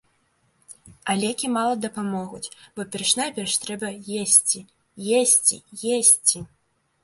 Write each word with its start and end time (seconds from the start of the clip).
А 1.11 1.15
лекі 1.23 1.47
мала 1.57 1.73
дапамогуць, 1.85 2.53
бо 2.75 2.87
перш-наперш 2.97 3.53
трэба 3.69 3.87
есці, 4.25 4.65
есці, 5.23 5.63
есці! 6.01 6.37